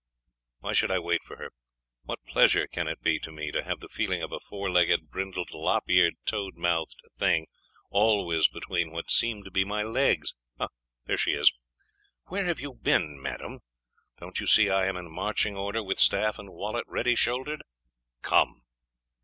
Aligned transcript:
Why 0.61 0.73
should 0.73 0.89
I 0.89 0.97
wait 0.97 1.21
for 1.23 1.37
her? 1.37 1.49
What 2.05 2.25
pleasure 2.25 2.65
can 2.65 2.87
it 2.87 3.03
be 3.03 3.19
to 3.19 3.31
me 3.31 3.51
to 3.51 3.61
have 3.63 3.81
the 3.81 3.87
feeling 3.87 4.23
of 4.23 4.31
a 4.31 4.39
four 4.39 4.67
legged, 4.71 5.11
brindled, 5.11 5.49
lop 5.51 5.81
eared, 5.89 6.15
toad 6.25 6.55
mouthed 6.55 6.99
thing 7.15 7.45
always 7.91 8.47
between 8.47 8.91
what 8.93 9.11
seem 9.11 9.43
to 9.43 9.51
be 9.51 9.63
my 9.63 9.83
legs? 9.83 10.33
There 11.05 11.17
she 11.17 11.33
is! 11.33 11.53
Where 12.25 12.45
have 12.45 12.59
you 12.59 12.73
been, 12.73 13.21
madam? 13.21 13.59
Don't 14.17 14.39
you 14.39 14.47
see 14.47 14.71
I 14.71 14.87
am 14.87 14.97
in 14.97 15.11
marching 15.11 15.55
order, 15.55 15.83
with 15.83 15.99
staff 15.99 16.39
and 16.39 16.51
wallet 16.51 16.85
ready 16.87 17.13
shouldered? 17.13 17.61
Come! 18.23 18.63